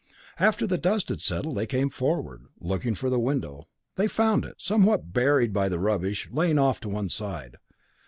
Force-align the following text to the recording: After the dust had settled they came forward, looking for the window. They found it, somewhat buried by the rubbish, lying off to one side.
After 0.39 0.65
the 0.65 0.79
dust 0.79 1.09
had 1.09 1.21
settled 1.21 1.55
they 1.55 1.67
came 1.67 1.91
forward, 1.91 2.47
looking 2.59 2.95
for 2.95 3.07
the 3.11 3.19
window. 3.19 3.67
They 3.97 4.07
found 4.07 4.45
it, 4.45 4.55
somewhat 4.57 5.13
buried 5.13 5.53
by 5.53 5.69
the 5.69 5.77
rubbish, 5.77 6.27
lying 6.31 6.57
off 6.57 6.79
to 6.79 6.89
one 6.89 7.09
side. 7.09 7.57